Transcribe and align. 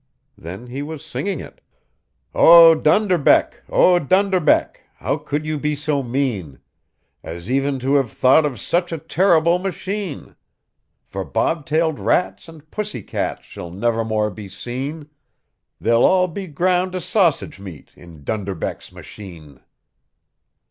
Then 0.35 0.65
he 0.65 0.81
was 0.81 1.05
singing 1.05 1.39
it: 1.41 1.61
"Oh 2.33 2.73
Dunderbeck, 2.73 3.61
Oh 3.69 3.99
Dunderbeck, 3.99 4.81
how 4.95 5.17
could 5.17 5.45
you 5.45 5.59
be 5.59 5.75
so 5.75 6.01
mean 6.01 6.57
As 7.21 7.51
even 7.51 7.77
to 7.77 7.93
have 7.97 8.11
thought 8.11 8.43
of 8.43 8.59
such 8.59 8.91
a 8.91 8.97
terrible 8.97 9.59
machine! 9.59 10.35
For 11.05 11.23
bob 11.23 11.67
tailed 11.67 11.99
rats 11.99 12.47
and 12.49 12.71
pussy 12.71 13.03
cats 13.03 13.45
shall 13.45 13.69
never 13.69 14.03
more 14.03 14.31
be 14.31 14.49
seen; 14.49 15.07
They'll 15.79 16.03
all 16.03 16.27
be 16.27 16.47
ground 16.47 16.93
to 16.93 16.99
sausage 16.99 17.59
meat 17.59 17.91
in 17.95 18.23
Dunderbeck's 18.23 18.91
machine." 18.91 19.59